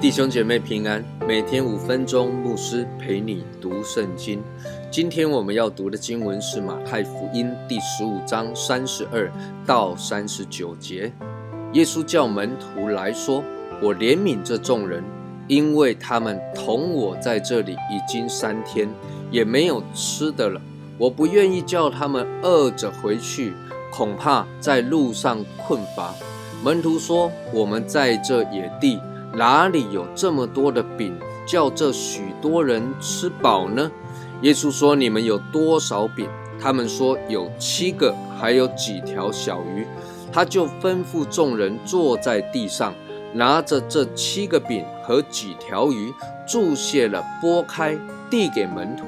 [0.00, 4.40] 弟兄姐妹平安，每天五分钟，牧师陪你读圣经。
[4.90, 9.28] 今天我们要读的经文是马太福音第十五章三十二
[9.66, 11.10] 到三十九节。
[11.72, 13.42] 耶稣叫门徒来说
[13.82, 15.02] ：“我怜悯这众人，
[15.46, 18.88] 因为他们同我在这里已经三天，
[19.30, 20.60] 也没有吃的了。
[20.96, 23.52] 我不愿意叫他们饿着回去，
[23.92, 26.14] 恐怕在路上困乏。”
[26.64, 28.98] 门徒说：“我们在这野地。”
[29.36, 31.12] 哪里有这么多的饼，
[31.44, 33.90] 叫这许多人吃饱呢？
[34.42, 36.28] 耶稣说：“你们有多少饼？”
[36.60, 39.84] 他们说：“有七个，还有几条小鱼。”
[40.32, 42.94] 他就吩咐众人坐在地上，
[43.34, 46.14] 拿着这七个饼和几条鱼，
[46.46, 47.98] 注谢了，拨开，
[48.30, 49.04] 递给门徒。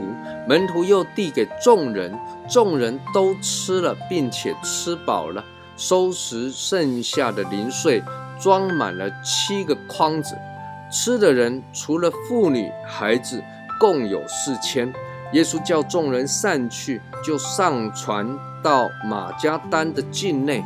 [0.49, 2.13] 门徒又递给众人，
[2.49, 5.45] 众人都吃了，并且吃饱了，
[5.77, 8.03] 收拾剩下的零碎。
[8.39, 10.37] 装满了七个筐子，
[10.93, 13.43] 吃的人除了妇女孩子，
[13.81, 14.93] 共有四千。
[15.33, 20.63] 耶稣叫众人散去，就上船到马加丹的境内。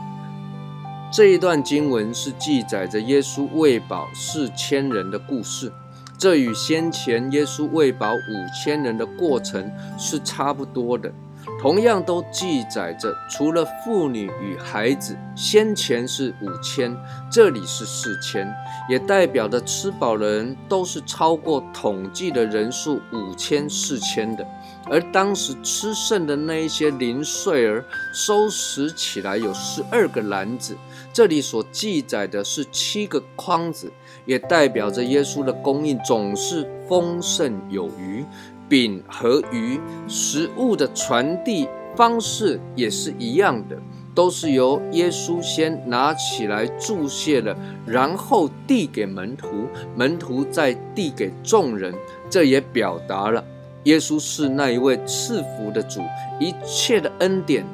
[1.13, 5.73] 这一段经文是记载着耶稣喂饱四千人的故事，
[6.17, 8.19] 这与先前耶稣喂饱五
[8.55, 11.13] 千人的过程是差不多的。
[11.59, 16.97] 同样都记载着，除了妇女与孩子，先前是五千，
[17.31, 18.51] 这里是四千，
[18.89, 24.47] 也代表着吃饱的人都是超过统计的人数五千四千的。
[24.87, 30.75] 而当时吃剩的那一些零碎儿，收拾起来有十二个篮子，
[31.13, 33.93] 这里所记载的是七个筐子，
[34.25, 38.25] 也代表着耶稣的供应总是丰盛有余。
[38.71, 43.77] 饼和鱼食物的传递方式也是一样的，
[44.15, 47.55] 都是由耶稣先拿起来注谢了，
[47.85, 49.67] 然后递给门徒，
[49.97, 51.93] 门徒再递给众人。
[52.31, 53.45] 这也表达了
[53.85, 56.01] 耶稣是那一位赐福的主，
[56.39, 57.67] 一切的恩典、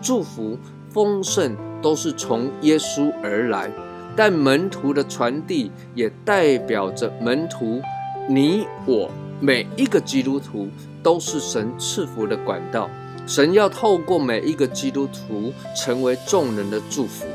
[0.00, 0.56] 祝福、
[0.88, 3.68] 丰盛都是从耶稣而来。
[4.16, 7.82] 但门徒的传递也代表着门徒，
[8.28, 9.10] 你我。
[9.40, 10.68] 每一个基督徒
[11.02, 12.88] 都是神赐福的管道，
[13.26, 17.26] 神要透过每一个基督徒成为众人的祝福。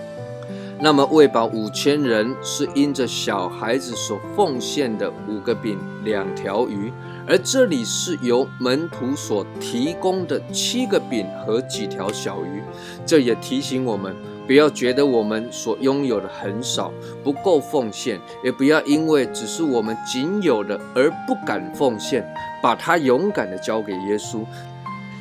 [0.82, 6.92] 那么喂饱五千人是因着小孩子所奉献的五个饼两条鱼，
[7.28, 12.64] 而这里是由门徒所提供的七个饼和几条小鱼，
[13.06, 14.16] 这也提醒我们。
[14.50, 16.92] 不要觉得我们所拥有的很少，
[17.24, 22.28] 不够奉献，也不要因为只是我们仅有的而不敢奉献，
[22.60, 24.44] 把它勇敢的交给耶稣，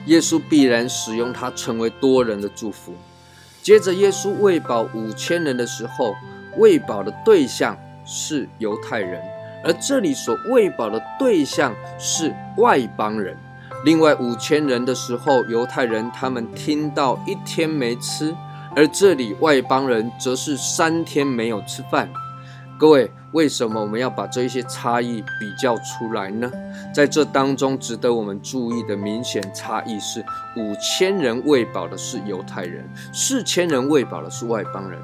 [0.07, 2.95] 耶稣必然使用它成为多人的祝福。
[3.63, 6.15] 接着，耶稣喂饱五千人的时候，
[6.57, 9.23] 喂饱的对象是犹太人，
[9.63, 13.37] 而这里所喂饱的对象是外邦人。
[13.85, 18.35] 另外五千人的时候，犹太人他们听到一天没吃。
[18.79, 22.09] 而这里外邦人则是三天没有吃饭。
[22.79, 26.49] 各位，为什么我们要把这一些差异比较出来呢？
[26.95, 30.25] 在这当中，值得我们注意的明显差异是：
[30.57, 34.97] 五千人喂饱的是犹太人，四千人喂饱的是外邦人。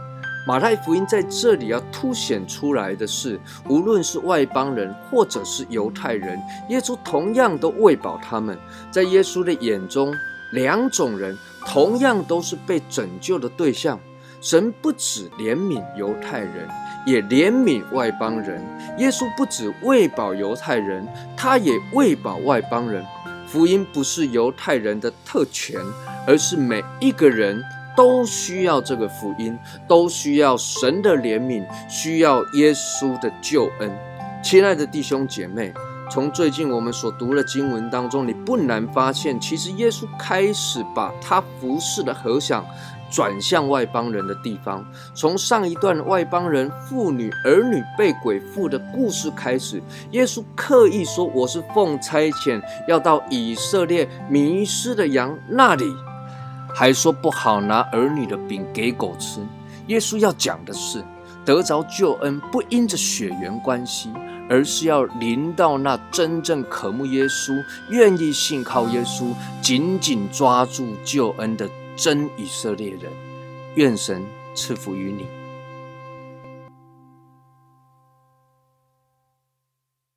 [0.46, 8.56] 马太福音在这里要凸显出来的是，无论是外邦人或者是犹太人，耶稣同样都喂饱他们。
[8.92, 10.14] 在耶稣的眼中，
[10.54, 11.36] 两种人。
[11.66, 13.98] 同样都是被拯救的对象，
[14.42, 16.68] 神不止怜悯犹太人，
[17.06, 18.62] 也怜悯外邦人。
[18.98, 23.02] 耶稣不止喂饱犹太人，他也喂饱外邦人。
[23.46, 25.80] 福音不是犹太人的特权，
[26.26, 27.64] 而是每一个人
[27.96, 33.90] 都需要这个福音，都需要神的怜悯，需要耶稣的救恩。
[34.42, 35.72] 亲爱的弟兄姐妹。
[36.10, 42.64] 从最近我们所读的经文当中，你不难发现，其实耶稣开始把他服侍的合想
[43.10, 44.84] 转向外邦人的地方。
[45.14, 55.84] 从上一段外邦人妇女儿女被鬼附的故事开始，耶稣刻意说：“我是奉差遣要到以色列迷失的羊那里。”
[56.76, 59.40] 还说不好拿儿女的饼给狗吃。
[59.86, 61.04] 耶稣要讲的是，
[61.44, 64.10] 得着救恩不因着血缘关系。
[64.48, 73.10] 而是要临到那真正渴慕耶稣、愿意信靠耶稣、紧紧抓住救恩的真以色列人。
[73.76, 74.22] 愿神
[74.54, 75.43] 赐福于你。